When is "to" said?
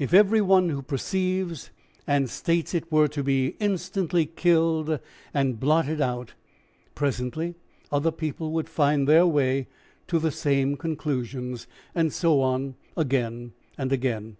3.06-3.22, 10.08-10.18